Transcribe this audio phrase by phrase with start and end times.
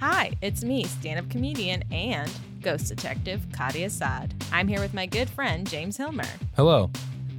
[0.00, 4.34] Hi, it's me, stand up comedian and ghost detective Kadia Saad.
[4.52, 6.28] I'm here with my good friend James Hilmer.
[6.54, 6.90] Hello.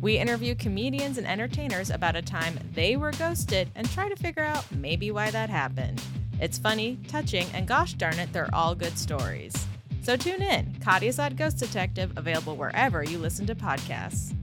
[0.02, 4.44] We interview comedians and entertainers about a time they were ghosted and try to figure
[4.44, 6.02] out maybe why that happened.
[6.42, 9.54] It's funny, touching, and gosh darn it, they're all good stories.
[10.02, 10.74] So tune in.
[10.80, 14.34] Kadia Saad Ghost Detective, available wherever you listen to podcasts.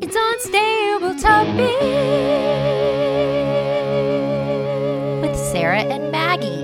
[0.00, 2.73] It's Unstable Topic
[5.74, 6.62] Sarah and Maggie.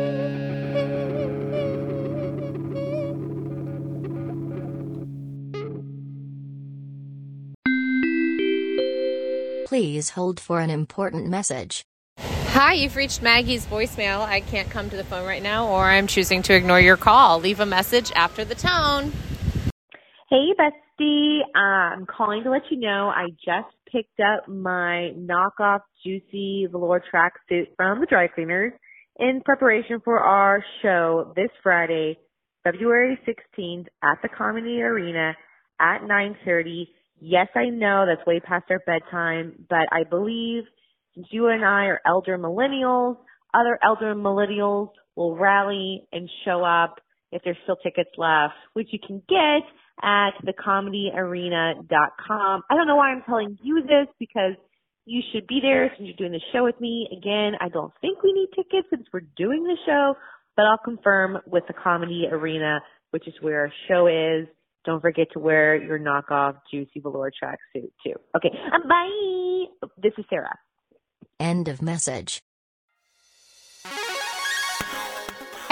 [9.67, 11.85] Please hold for an important message.
[12.19, 14.21] Hi, you've reached Maggie's voicemail.
[14.21, 17.41] I can't come to the phone right now, or I'm choosing to ignore your call.
[17.41, 19.13] Leave a message after the tone.
[20.29, 21.41] Hey, bestie.
[21.55, 27.03] Uh, I'm calling to let you know I just picked up my knockoff juicy velour
[27.13, 28.73] tracksuit from the dry cleaners
[29.21, 32.19] in preparation for our show this Friday,
[32.65, 35.37] February 16th at the Comedy Arena
[35.79, 36.89] at 9:30.
[37.21, 40.65] Yes, I know that's way past our bedtime, but I believe
[41.15, 43.19] since you and I are elder millennials,
[43.53, 48.99] other elder millennials will rally and show up if there's still tickets left, which you
[49.07, 49.63] can get
[50.03, 52.63] at thecomedyarena.com.
[52.71, 54.55] I don't know why I'm telling you this because
[55.11, 57.09] you should be there since you're doing the show with me.
[57.11, 60.15] Again, I don't think we need tickets since we're doing the show,
[60.57, 62.81] but I'll confirm with the Comedy Arena,
[63.11, 64.47] which is where our show is.
[64.85, 68.15] Don't forget to wear your knockoff juicy velour tracksuit too.
[68.37, 69.89] Okay, um, bye.
[70.01, 70.57] This is Sarah.
[71.41, 72.41] End of message.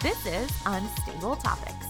[0.00, 1.86] This is Unstable Topics.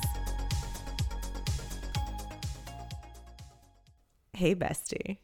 [4.33, 5.19] Hey, bestie.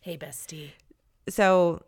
[0.00, 0.70] Hey, bestie.
[1.28, 1.84] So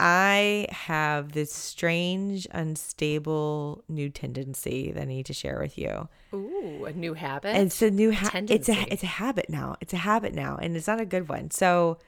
[0.00, 6.08] I have this strange, unstable new tendency that I need to share with you.
[6.32, 7.48] Ooh, a new habit.
[7.48, 9.76] And it's a new ha- it's a it's a habit now.
[9.82, 11.50] It's a habit now, and it's not a good one.
[11.50, 11.98] So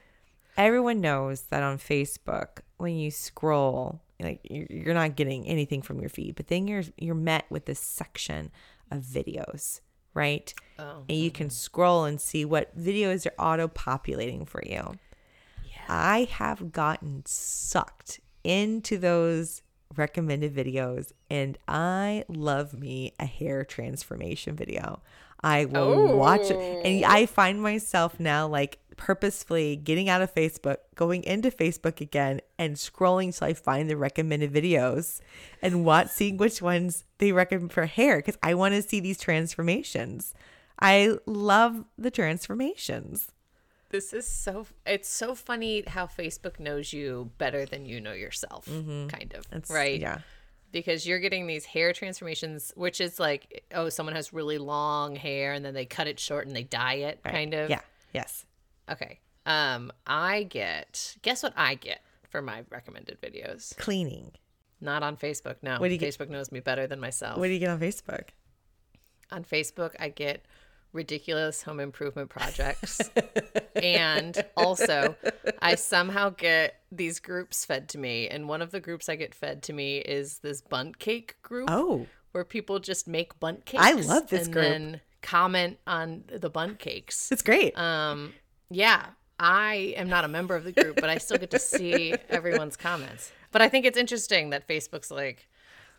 [0.57, 5.99] everyone knows that on Facebook, when you scroll, like you're, you're not getting anything from
[5.99, 8.51] your feed, but then you're you're met with this section
[8.91, 9.81] of videos,
[10.13, 10.53] right?
[10.79, 11.51] Oh, and you can mm-hmm.
[11.51, 14.97] scroll and see what videos are auto populating for you.
[15.65, 15.81] yeah.
[15.87, 19.61] I have gotten sucked into those
[19.95, 25.01] recommended videos and I love me a hair transformation video.
[25.43, 27.25] I will watch it and I oh.
[27.27, 33.35] find myself now like purposefully getting out of Facebook, going into Facebook again and scrolling
[33.37, 35.21] till I find the recommended videos
[35.61, 39.19] and watch seeing which ones they recommend for hair because I want to see these
[39.19, 40.33] transformations.
[40.79, 43.31] I love the transformations.
[43.89, 44.67] This is so.
[44.85, 49.07] It's so funny how Facebook knows you better than you know yourself, mm-hmm.
[49.07, 49.99] kind of, It's- right?
[49.99, 50.19] Yeah.
[50.73, 55.53] Because you're getting these hair transformations, which is like, oh, someone has really long hair
[55.53, 57.69] and then they cut it short and they dye it, kind of.
[57.69, 57.79] Yeah.
[58.13, 58.45] Yes.
[58.89, 59.19] Okay.
[59.45, 61.15] Um, I get.
[61.21, 63.75] Guess what I get for my recommended videos?
[63.77, 64.31] Cleaning.
[64.81, 65.55] Not on Facebook.
[65.61, 65.79] No.
[65.79, 67.37] What do you get- Facebook knows me better than myself.
[67.37, 68.29] What do you get on Facebook?
[69.31, 70.45] on Facebook, I get
[70.93, 73.01] ridiculous home improvement projects.
[73.75, 75.15] and also,
[75.61, 78.27] I somehow get these groups fed to me.
[78.29, 81.69] And one of the groups I get fed to me is this Bundt cake group.
[81.69, 82.07] Oh.
[82.31, 83.83] Where people just make Bundt cakes.
[83.83, 84.65] I love this and group.
[84.65, 87.31] then comment on the Bundt cakes.
[87.31, 87.77] It's great.
[87.77, 88.33] Um,
[88.69, 89.05] yeah,
[89.39, 92.75] I am not a member of the group, but I still get to see everyone's
[92.75, 93.31] comments.
[93.51, 95.47] But I think it's interesting that Facebook's like,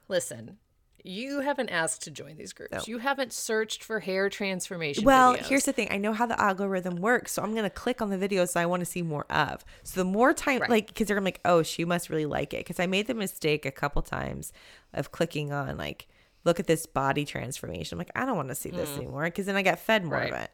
[0.09, 0.59] listen,
[1.05, 2.89] you haven't asked to join these groups.
[2.89, 5.05] You haven't searched for hair transformation.
[5.05, 5.47] well, videos.
[5.47, 5.89] here's the thing.
[5.91, 8.67] I know how the algorithm works, so I'm gonna click on the videos that I
[8.67, 9.65] want to see more of.
[9.85, 10.71] So the more time, Right.
[10.71, 12.59] like, because they're like, oh, she must really like it.
[12.59, 14.53] Because I made the mistake a couple times
[14.93, 16.09] of clicking on like,
[16.45, 17.95] look at this body transformation.
[17.95, 18.99] I'm like, I don't want to see this mm.
[18.99, 20.51] anymore because then I got fed more of it.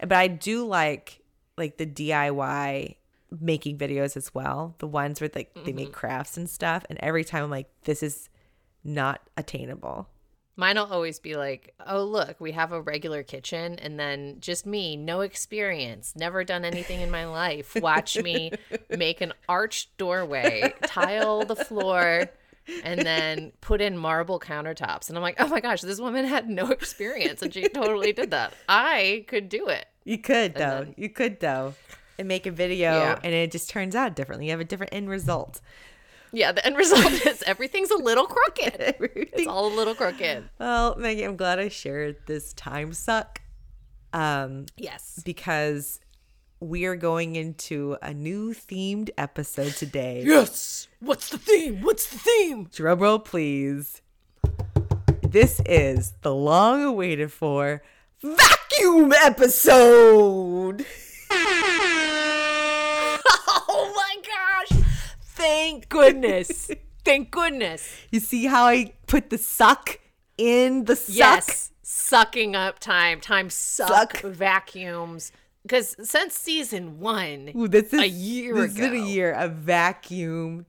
[0.00, 1.20] But I do like
[1.58, 2.96] like the DIY
[3.40, 4.74] making videos as well.
[4.78, 5.94] The ones where like they make mm-hmm.
[5.94, 6.84] crafts and stuff.
[6.88, 8.28] And every time I'm like, this is
[8.84, 10.08] not attainable.
[10.56, 13.78] Mine will always be like, oh, look, we have a regular kitchen.
[13.78, 17.76] And then just me, no experience, never done anything in my life.
[17.80, 18.50] Watch me
[18.90, 22.28] make an arched doorway, tile the floor,
[22.84, 25.08] and then put in marble countertops.
[25.08, 28.30] And I'm like, oh my gosh, this woman had no experience and she totally did
[28.32, 28.52] that.
[28.68, 29.86] I could do it.
[30.04, 30.84] You could though.
[30.84, 31.74] then- you could though.
[32.18, 33.18] And make a video Yeah.
[33.22, 34.46] and it just turns out differently.
[34.46, 35.60] You have a different end result.
[36.32, 38.96] Yeah, the end result is everything's a little crooked.
[39.32, 40.48] It's all a little crooked.
[40.58, 43.40] Well, Maggie, I'm glad I shared this time suck.
[44.12, 45.22] Um, Yes.
[45.24, 46.00] because
[46.60, 50.22] we are going into a new themed episode today.
[50.26, 50.88] Yes.
[51.00, 51.82] What's the theme?
[51.82, 52.68] What's the theme?
[52.72, 54.02] Drum roll, please.
[55.22, 57.82] This is the long awaited for
[58.22, 60.84] vacuum episode.
[63.70, 64.82] Oh my gosh.
[65.22, 66.70] Thank goodness.
[67.04, 67.88] Thank goodness.
[68.10, 69.98] You see how I put the suck
[70.36, 71.14] in the suck?
[71.14, 71.72] Yes.
[71.82, 73.20] Sucking up time.
[73.20, 74.20] Time suck, Suck.
[74.22, 75.32] vacuums.
[75.62, 80.66] Because since season one, Ooh, this is A year this is a year of vacuum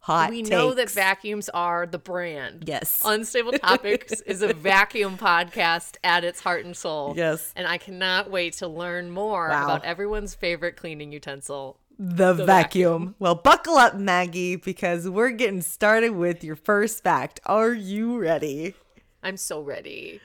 [0.00, 0.30] hot.
[0.30, 2.64] we know that vacuums are the brand.
[2.66, 3.02] Yes.
[3.04, 7.14] Unstable Topics is a vacuum podcast at its heart and soul.
[7.16, 7.52] Yes.
[7.56, 9.64] And I cannot wait to learn more Wow.
[9.64, 11.78] about everyone's favorite cleaning utensil.
[11.98, 12.46] the, vacuum.
[12.46, 13.14] vacuum.
[13.18, 17.40] Well, buckle up, Maggie, because we're getting started with your first fact.
[17.46, 18.74] Are you ready?
[19.22, 20.20] I'm so ready.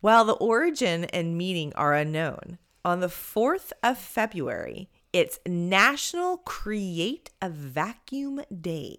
[0.00, 7.30] While the origin and meaning are unknown, on the 4th of February, it's National Create
[7.40, 8.98] a Vacuum Day.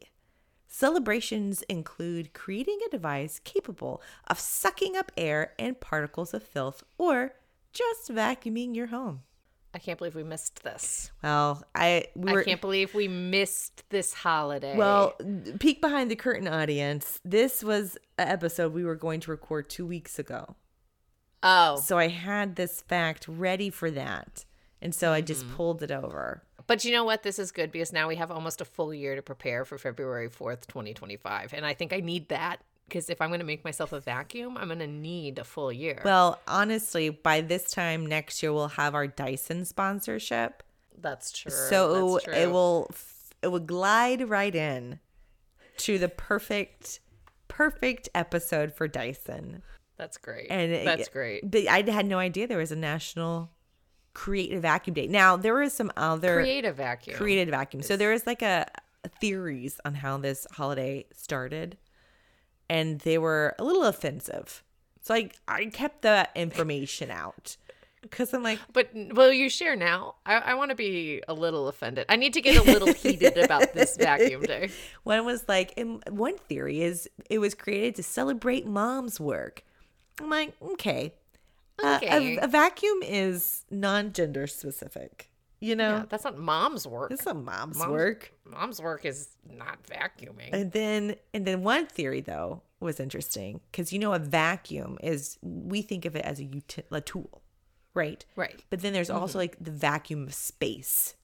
[0.68, 7.34] Celebrations include creating a device capable of sucking up air and particles of filth or
[7.74, 9.22] just vacuuming your home.
[9.76, 11.12] I can't believe we missed this.
[11.24, 14.78] Well, I we were I can't believe we missed this holiday.
[14.78, 15.16] Well,
[15.60, 17.20] peek behind the curtain, audience.
[17.26, 20.56] This was an episode we were going to record two weeks ago.
[21.44, 24.46] Oh, So I had this fact ready for that.
[24.82, 25.56] And so I just Mm-hmm.
[25.56, 26.44] pulled it over.
[26.68, 27.24] but you know what?
[27.24, 30.30] This is good because now we have almost a full year to prepare for February
[30.30, 31.54] 4th, 2025.
[31.54, 32.58] And I think I need that
[32.88, 35.72] because if I'm going to make myself a vacuum, I'm going to need a full
[35.72, 36.02] year.
[36.04, 40.64] Well, honestly, by this time next year, we'll have our Dyson sponsorship.
[41.00, 41.52] that's true.
[41.52, 42.90] so That's it will
[43.42, 45.00] it will glide right in
[45.78, 47.00] to the perfect
[47.48, 49.62] perfect episode for Dyson.
[49.98, 50.48] That's great.
[50.50, 51.50] And it- that's great.
[51.50, 53.50] But I had no idea there was a national
[54.14, 55.08] creative vacuum day.
[55.08, 57.18] Now there is some other Creative vacuum.
[57.18, 57.82] created vacuum.
[57.82, 58.66] So there is like a,
[59.04, 61.78] a theories on how this holiday started,
[62.70, 64.64] and they were a little offensive.
[65.02, 67.58] So I I kept the information out
[68.02, 70.16] because I'm like, But will you share now?
[70.26, 72.06] I, I want to be a little offended.
[72.10, 74.70] I need to get a little heated about this vacuum day.
[75.04, 79.64] one was like, and one theory is it was created to celebrate mom's work.
[80.22, 81.14] I'm like, okay,
[81.84, 85.30] Uh, a- a, vacuum is non-gender specific.
[85.60, 87.12] You know, Yeah, that's not mom's work.
[87.12, 88.32] it's not mom's, Mom's- work.
[88.46, 90.50] Mom's work is not vacuuming.
[90.52, 95.38] And then and then one theory though was interesting because you know a vacuum is
[95.42, 97.42] we think of it as a, uti- a tool,
[97.94, 98.24] right?
[98.36, 98.62] Right.
[98.70, 101.16] But then there's also like the vacuum of space.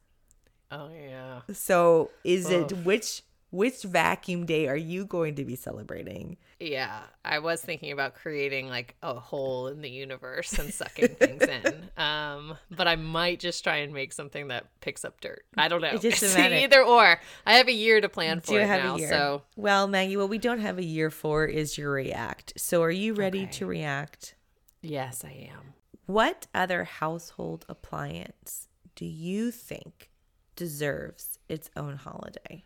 [0.72, 1.42] Oh yeah.
[1.52, 6.38] So is it which which vacuum day are you going to be celebrating?
[6.60, 11.44] Yeah, I was thinking about creating like a hole in the universe and sucking things
[11.44, 11.90] in.
[11.98, 15.44] Um, but I might just try and make something that picks up dirt.
[15.58, 15.90] I don't know.
[15.94, 17.20] It just either or.
[17.46, 18.96] I have a year to plan for Do it have now.
[18.96, 19.10] a year?
[19.10, 22.54] So Well, Maggie, what we don't have a year for is your react.
[22.58, 23.52] So are you ready Okay.
[23.54, 24.36] to react?
[24.82, 25.74] yes, I am.
[26.06, 30.10] What other household appliance do you think
[30.56, 32.64] deserves its own holiday?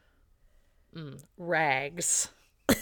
[1.38, 2.30] Rags.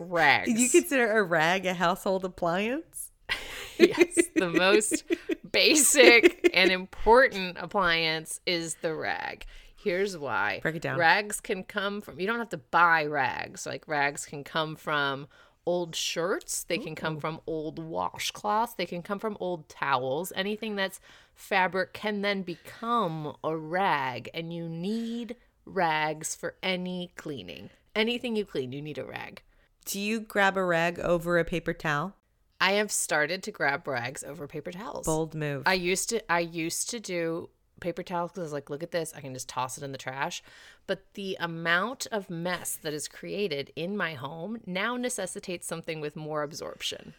[0.00, 0.48] Rags.
[0.48, 3.10] You consider a rag a household appliance?
[3.78, 5.04] yes, the most
[5.52, 9.44] basic and important appliance is the rag.
[9.76, 10.60] Here's why.
[10.62, 10.98] Break it down.
[10.98, 13.66] Rags can come from you don't have to buy rags.
[13.66, 15.28] Like rags can come from
[15.64, 20.32] old shirts, they can come from old washcloths, they can come from old towels.
[20.36, 21.00] Anything that's
[21.34, 27.70] fabric can then become a rag and you need rags for any cleaning.
[27.94, 29.42] Anything you clean, you need a rag.
[29.84, 32.14] Do you grab a rag over a paper towel?
[32.60, 35.04] I have started to grab rags over paper towels.
[35.06, 35.62] Bold move.
[35.66, 38.90] I used to I used to do paper towels because I was like, look at
[38.92, 40.42] this, I can just toss it in the trash.
[40.86, 46.16] But the amount of mess that is created in my home now necessitates something with
[46.16, 47.12] more absorption.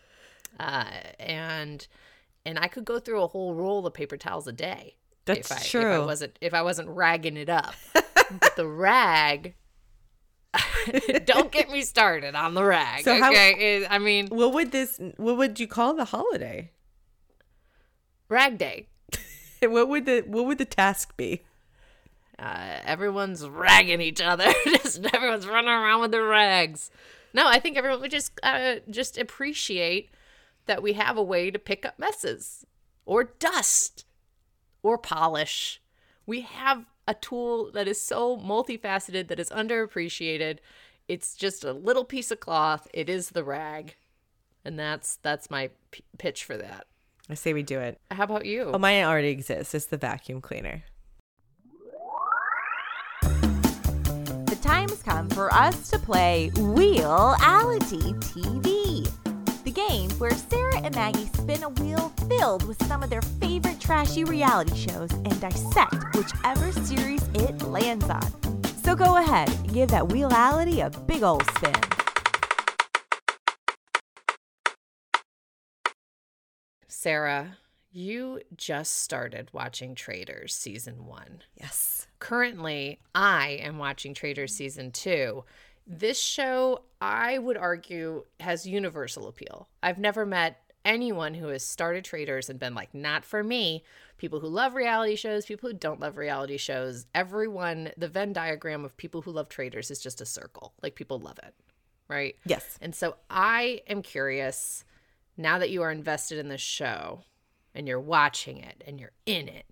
[0.59, 0.85] Uh,
[1.19, 1.87] and
[2.45, 4.95] and I could go through a whole roll of paper towels a day.
[5.25, 6.05] That's if I, If I true.
[6.05, 7.75] wasn't if I wasn't ragging it up.
[8.55, 9.55] the rag
[11.25, 13.03] don't get me started on the rag.
[13.03, 13.77] So how- okay.
[13.81, 16.71] It- I mean what would this what would you call the holiday?
[18.29, 18.87] rag day.
[19.61, 21.41] What would the what would the task be?
[22.37, 24.45] Uh, everyone's ragging each other.
[24.65, 26.91] just everyone's running around with their rags.
[27.33, 30.11] No, I think everyone would just uh, just appreciate
[30.67, 32.67] that we have a way to pick up messes
[33.05, 34.05] or dust
[34.83, 35.81] or polish.
[36.27, 40.59] We have a tool that is so multifaceted that is underappreciated.
[41.07, 42.87] It's just a little piece of cloth.
[42.93, 43.95] It is the rag.
[44.65, 46.85] And that's that's my p- pitch for that.
[47.29, 47.99] I say we do it.
[48.11, 48.63] How about you?
[48.73, 49.73] Oh, mine already exists.
[49.73, 50.83] It's the vacuum cleaner.
[53.21, 59.09] The time has come for us to play Wheelality TV,
[59.63, 63.66] the game where Sarah and Maggie spin a wheel filled with some of their favorite
[63.87, 68.63] trashy reality shows and dissect whichever series it lands on.
[68.83, 71.73] So go ahead and give that Wheelality a big ol' spin.
[76.89, 81.43] Sarah, you just started watching Traitors season 1.
[81.55, 82.07] Yes.
[82.19, 85.45] Currently, I am watching Traitors season two.
[85.85, 89.69] This show, I would argue, has universal appeal.
[89.81, 93.83] I've never met anyone who has started Traitors and been like, not for me.
[94.17, 98.83] People who love reality shows, people who don't love reality shows, everyone, the Venn diagram
[98.83, 100.73] of people who love Traitors is just a circle.
[100.81, 101.53] Like, people love it,
[102.07, 102.35] right?
[102.45, 102.79] Yes.
[102.81, 104.85] And so I am curious
[105.35, 107.21] now that you are invested in this show
[107.75, 109.65] and you're watching it and you're in it,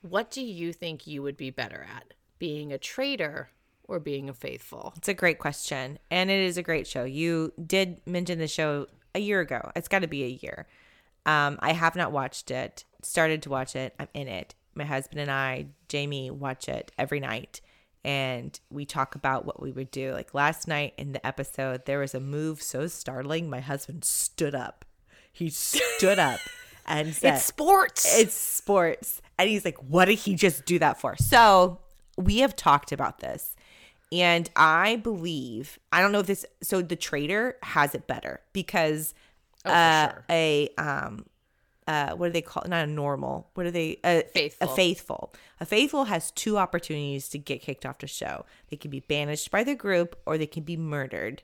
[0.00, 2.14] what do you think you would be better at?
[2.38, 3.50] Being a trader
[3.84, 4.94] or being a faithful?
[4.96, 5.98] It's a great question.
[6.10, 7.04] And it is a great show.
[7.04, 8.86] You did mention the show
[9.16, 9.70] a year ago.
[9.74, 10.66] It's got to be a year.
[11.24, 13.94] Um, I have not watched it, started to watch it.
[13.98, 14.54] I'm in it.
[14.74, 17.60] My husband and I, Jamie, watch it every night.
[18.04, 20.12] And we talk about what we would do.
[20.12, 23.50] Like last night in the episode, there was a move so startling.
[23.50, 24.84] My husband stood up.
[25.32, 26.38] He stood up
[26.86, 28.18] and said, "It's sports.
[28.18, 29.20] it's sports.
[29.38, 31.16] And he's like, what did he just do that for?
[31.16, 31.80] So
[32.16, 33.55] we have talked about this.
[34.12, 39.14] And I believe, I don't know if this, so the trader has it better because
[39.64, 40.24] Oh, uh, sure.
[40.30, 41.26] a, um,
[41.88, 42.68] uh, what do they call it?
[42.68, 43.50] Not a normal.
[43.54, 43.98] What are they?
[44.04, 44.68] A, Faithful.
[44.68, 45.34] A faithful.
[45.60, 48.44] A faithful has two opportunities to get kicked off the show.
[48.70, 51.42] They can be banished by the group or they can be murdered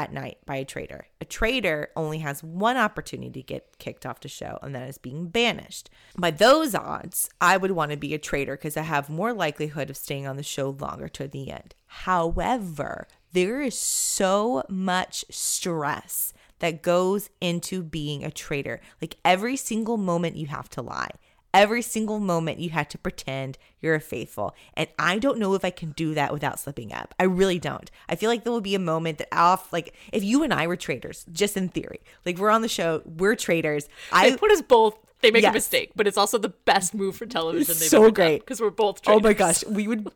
[0.00, 1.06] at night by a traitor.
[1.20, 4.96] A traitor only has one opportunity to get kicked off the show, and that is
[4.96, 5.90] being banished.
[6.16, 9.90] By those odds, I would want to be a traitor because I have more likelihood
[9.90, 11.74] of staying on the show longer to the end.
[11.86, 18.80] However, there is so much stress that goes into being a traitor.
[19.02, 21.10] Like every single moment you have to lie.
[21.52, 24.54] Every single moment you had to pretend you're a faithful.
[24.74, 27.14] And I don't know if I can do that without slipping up.
[27.18, 27.90] I really don't.
[28.08, 30.66] I feel like there will be a moment that off like if you and I
[30.66, 32.00] were traitors, just in theory.
[32.24, 33.86] Like we're on the show, we're traitors.
[34.12, 34.96] they I put us both.
[35.22, 35.50] They make Yes.
[35.50, 37.74] a mistake, but it's also the best move for television.
[37.74, 38.40] They've So ever great.
[38.40, 39.00] because we're both.
[39.06, 40.08] Oh my gosh, we would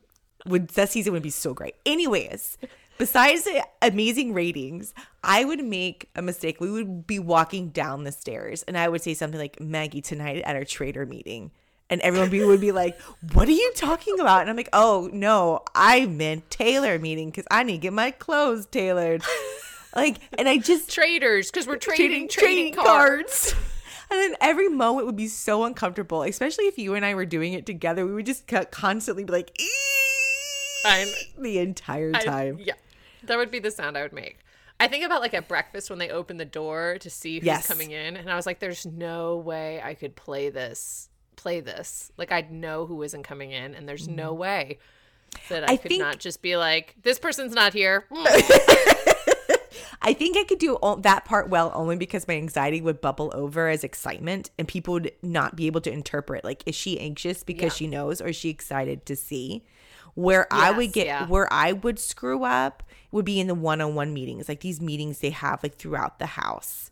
[0.47, 1.75] would that season would be so great.
[1.85, 2.59] Anyways,
[2.99, 6.61] besides the amazing ratings, I would make a mistake.
[6.61, 10.43] We would be walking down the stairs and I would say something like Maggie tonight
[10.45, 11.51] at our trader meeting.
[11.91, 12.99] And everyone be, would be like,
[13.35, 17.45] "What are you talking about?" And I'm like, "Oh no, I meant tailor meeting because
[17.51, 19.23] I need to get my clothes tailored."
[19.97, 23.53] Like, and I just Traders, because we're trading trading trading, trading cards.
[23.53, 23.55] cards.
[24.11, 27.53] And then every moment would be so uncomfortable, especially if you and I were doing
[27.53, 28.05] it together.
[28.05, 29.57] We would just constantly be like,
[30.85, 31.09] I'm-
[31.39, 32.59] the entire I- time.
[32.61, 32.75] yeah,
[33.26, 34.38] that would be the sound I would make.
[34.81, 37.66] I think about like at breakfast when they open the door to see who's Yes.
[37.66, 42.11] coming in, and I was like, "There's no way I could play this, play this.
[42.16, 44.78] Like I'd know who isn't coming in, and there's no way
[45.49, 45.75] that I.
[45.75, 48.07] I could think- not just be like, this person's not here.
[48.14, 50.07] Mm.
[50.07, 53.33] I think I could do all, that part well only because my anxiety would bubble
[53.35, 57.43] over as excitement and people would not be able to interpret like is she anxious
[57.43, 57.76] because Yeah.
[57.76, 59.64] she knows or is she excited to see?
[60.14, 61.26] Where I would get yeah.
[61.26, 62.83] where I would screw up
[63.14, 66.90] would be in the one-on-one meetings, like these meetings they have like throughout the house.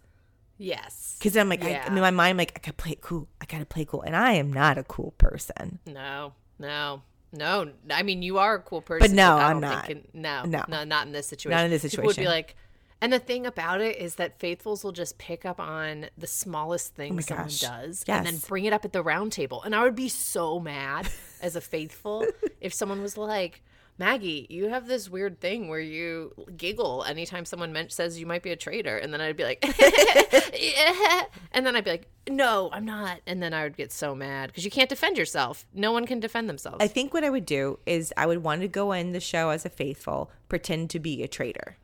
[0.58, 1.16] yes.
[1.18, 1.86] Because I'm like, I, Yeah.
[1.88, 3.28] in my mind, I'm like, I gotta play it cool.
[3.40, 5.78] I gotta play cool, and I am not a cool person.
[5.86, 7.02] No, no,
[7.32, 7.70] no.
[7.90, 9.10] I mean, you are a cool person.
[9.10, 9.90] But no, I I'm not.
[10.14, 10.64] No, No.
[10.68, 11.56] no, not in this situation.
[11.56, 12.56] Not in this People would be like,
[13.00, 16.94] and the thing about it is that faithfuls will just pick up on the smallest
[16.94, 17.60] thing oh someone Oh gosh.
[17.60, 19.60] does and then bring it up at the round table.
[19.62, 21.08] And I would be so mad
[21.40, 22.24] as a faithful
[22.60, 23.62] if someone was like,
[24.02, 28.42] Maggie, you have this weird thing where you giggle anytime someone men- says you might
[28.42, 28.96] be a traitor.
[28.96, 31.22] And then I'd be like, yeah.
[31.52, 33.20] And then I'd be like, no, I'm not.
[33.28, 35.66] And then I would get so mad because you can't defend yourself.
[35.72, 36.78] No one can defend themselves.
[36.80, 39.50] I think what I would do is I would want to go in the show
[39.50, 41.76] as a faithful, pretend to be a traitor.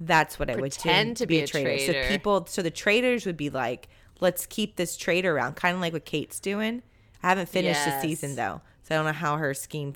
[0.00, 0.80] That's what I would do.
[0.80, 2.08] Pretend to be a So traitor.
[2.08, 5.92] people, so the traitors would be like, let's keep this traitor around, kind of like
[5.92, 6.82] what Kate's doing.
[7.22, 9.94] I haven't finished the season though, so I don't know how her scheme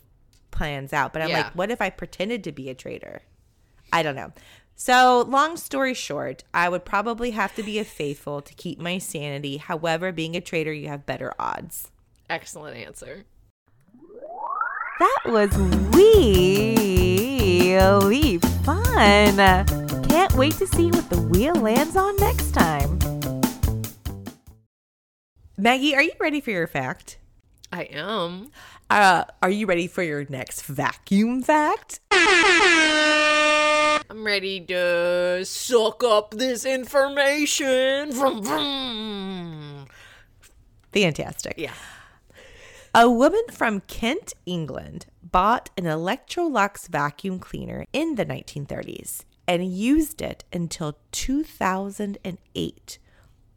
[0.51, 1.13] plans out.
[1.13, 1.43] But I'm Yeah.
[1.45, 3.23] like, what if I pretended to be a traitor?
[3.93, 4.33] I don't know.
[4.77, 8.99] So, long story short, I would probably have to be a faithful to keep my
[8.99, 9.57] sanity.
[9.57, 11.91] However, being a traitor, you have better odds.
[12.31, 13.25] Excellent answer.
[15.01, 15.51] That was
[15.95, 19.37] really fun.
[20.09, 22.99] Can't wait to see what the wheel lands on next time.
[25.57, 27.19] Maggie, are you ready for your fact?
[27.73, 28.51] I am.
[28.91, 32.01] Uh, are you ready for your next vacuum fact?
[34.11, 38.13] I'm ready to suck up this information.
[38.13, 39.87] Vroom, vroom.
[40.93, 41.55] Fantastic.
[41.59, 41.75] Yeah.
[42.95, 50.23] A woman from Kent, England, bought an Electrolux vacuum cleaner in the 1930s and used
[50.23, 52.99] it until 2008,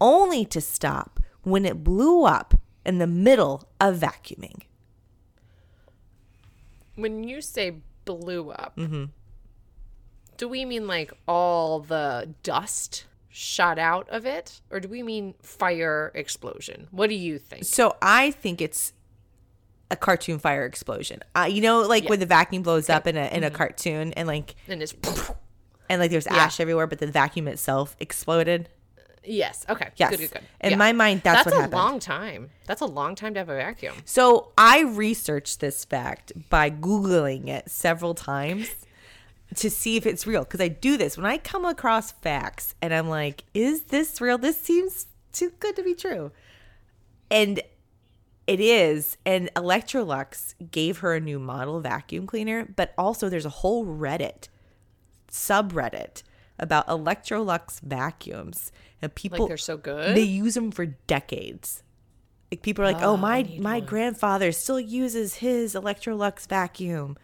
[0.02, 4.64] only to stop when it blew up in the middle of vacuuming.
[6.96, 9.06] When you say blew up, Mm-hmm.
[10.38, 14.62] do we mean like all the dust shot out of it?
[14.72, 16.88] Or do we mean fire explosion?
[16.92, 17.64] What do you think?
[17.66, 18.94] So I think it's
[19.90, 21.22] a cartoon fire explosion.
[21.36, 24.28] Uh, you know, like when the vacuum blows up in a in a cartoon and
[24.28, 24.96] like And it's
[25.90, 28.70] and like there's ash everywhere, but the vacuum itself exploded.
[29.24, 29.66] Yes.
[29.70, 29.90] Okay.
[29.96, 30.12] Yes.
[30.12, 30.20] Good.
[30.20, 30.32] Good.
[30.32, 30.42] Good.
[30.62, 30.76] In Yeah.
[30.78, 31.74] my mind, that's, that's what happened.
[31.74, 32.50] That's a long time.
[32.66, 33.96] That's a long time to have a vacuum.
[34.06, 38.70] So I researched this fact by Googling it several times
[39.56, 40.44] to see if it's real.
[40.44, 44.38] Because I do this when I come across facts and I'm like, is this real?
[44.38, 46.32] This seems too good to be true.
[47.30, 47.62] And
[48.48, 49.18] it is.
[49.26, 54.50] And Electrolux gave her a new model vacuum cleaner, but also there's a whole Reddit
[55.30, 56.24] subreddit
[56.60, 58.72] about Electrolux vacuums.
[59.02, 60.16] And people Like they're so good.
[60.16, 61.84] they use them for decades.
[62.52, 67.18] Like people are like, "Oh, my my grandfather still uses his Electrolux vacuum."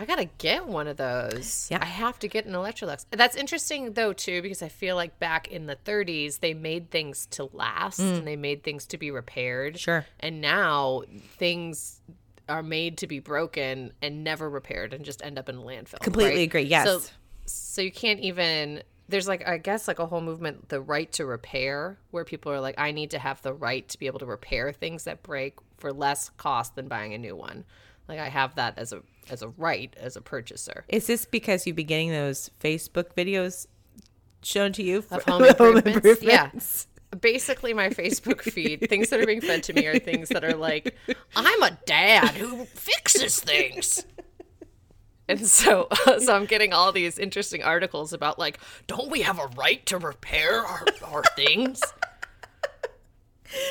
[0.00, 1.66] I gotta get one of those.
[1.70, 1.78] Yeah.
[1.80, 3.04] I have to get an Electrolux.
[3.10, 7.26] That's interesting though too, because I feel like back in the 30s they made things
[7.32, 9.74] to last and they made things to be repaired.
[9.74, 9.78] Mm.
[9.78, 10.06] Sure.
[10.20, 11.02] And now
[11.36, 12.00] things
[12.48, 15.98] are made to be broken and never repaired and just end up in a landfill.
[16.00, 16.48] Completely right?
[16.48, 16.86] agree, yes.
[16.86, 17.02] So,
[17.46, 18.82] so you can't even.
[19.08, 22.60] There's like I guess like a whole movement, the right to repair, where people are
[22.60, 25.54] like, I need to have the right to be able to repair things that break
[25.78, 27.64] for less cost than buying a new one.
[28.06, 30.84] Like I have that as a as a right as a purchaser.
[30.88, 33.66] Is this because you've been getting those Facebook videos
[34.42, 35.44] shown to you Of for- home
[35.76, 36.22] improvements?
[36.22, 36.50] Yeah.
[37.20, 40.54] Basically, my Facebook feed, things that are being fed to me are things that are
[40.54, 40.94] like,
[41.34, 44.04] I'm a dad who fixes things.
[45.28, 49.38] And so, uh, so I'm getting all these interesting articles about like, don't we have
[49.38, 51.82] a right to repair our, our things?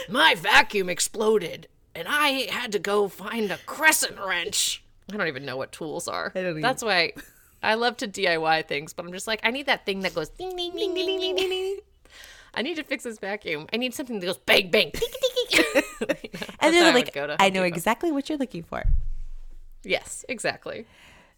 [0.10, 4.84] My vacuum exploded, and I had to go find a crescent wrench.
[5.12, 6.32] I don't even know what tools are.
[6.36, 7.14] I don't even- That's why
[7.62, 10.30] I love to DIY things, but I'm just like, I need that thing that goes
[10.30, 11.50] ding ding ding ding ding ding.
[11.50, 11.78] ding.
[12.56, 13.68] I need to fix this vacuum.
[13.72, 14.90] I need something that goes bang bang.
[14.92, 15.64] Ding, ding,
[16.08, 16.32] ding.
[16.60, 18.84] And then how they're I like, "I know exactly what you're looking for."
[19.84, 20.86] Yes, exactly.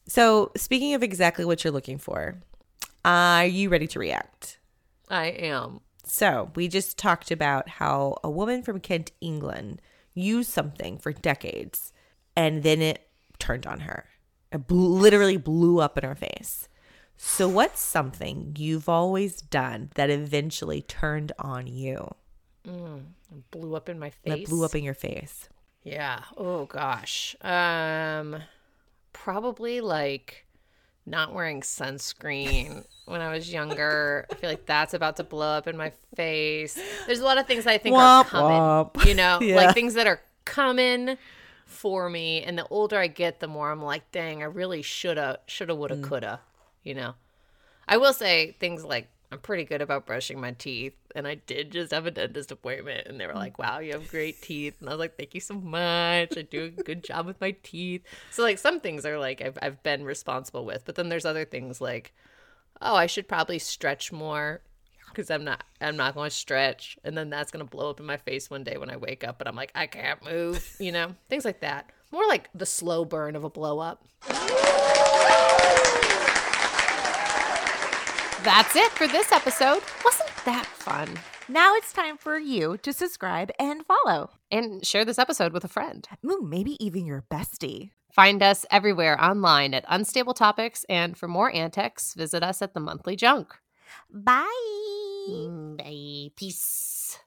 [0.10, 2.42] So, speaking of exactly what you're looking for,
[3.06, 4.58] are you ready to react?
[5.08, 5.82] I am.
[6.04, 9.82] So, we just talked about how a woman from Kent, England,
[10.16, 11.94] used something for decades
[12.36, 14.06] and then it turned on her.
[14.52, 16.68] It bl- literally blew up in her face.
[17.16, 22.16] So, what's something you've always done that eventually turned on you?
[22.68, 23.04] Mm,
[23.52, 24.40] Blew up in my face.
[24.40, 25.50] That blew up in your face?
[25.84, 26.24] Yeah.
[26.36, 27.36] Oh gosh.
[27.42, 28.42] Um
[29.24, 30.46] probably like
[31.06, 34.26] not wearing sunscreen when I was younger.
[34.32, 36.80] I feel like that's about to blow up in my face.
[37.08, 38.52] There's a lot of things I think are coming.
[38.58, 39.06] womp.
[39.06, 39.56] You know, Yeah.
[39.56, 41.18] like things that are coming
[41.66, 45.40] for me and the older I get the more I'm like, dang, I really shoulda
[45.48, 46.04] shoulda woulda Mm.
[46.04, 46.40] coulda,
[46.84, 47.16] you know.
[47.88, 51.72] I will say things like I'm pretty good about brushing my teeth, and I did
[51.72, 54.90] just have a dentist appointment, and they were like, "Wow, you have great teeth," and
[54.90, 56.36] I was like, "Thank you so much.
[56.36, 59.58] I do a good job with my teeth." So like some things are like I've
[59.62, 62.14] I've been responsible with, but then there's other things like,
[62.82, 64.62] oh, I should probably stretch more
[65.10, 68.08] because I'm not I'm not going to stretch, and then that's gonna blow up in
[68.08, 70.92] my face one day when I wake up, and I'm like, I can't move, you
[70.92, 71.92] know, things like that.
[72.12, 74.04] More like the slow burn of a blow up.
[78.44, 79.82] That's it for this episode.
[80.06, 81.10] Wasn't that fun?
[81.50, 84.30] Now it's time for you to subscribe and follow.
[84.50, 86.08] And share this episode with a friend.
[86.26, 87.90] Ooh, maybe even your bestie.
[88.14, 92.80] Find us everywhere online at Unstable Topics, and for more antics, visit us at the
[92.80, 93.56] Monthly Junk.
[94.10, 94.46] Bye.
[95.30, 96.32] Mm, bye.
[96.36, 97.20] Peace.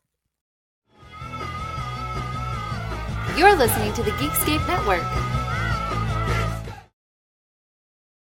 [3.37, 5.42] You're listening to the Geekscape Network.